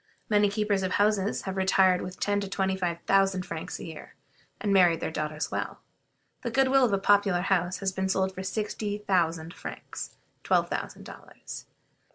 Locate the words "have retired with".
1.43-2.15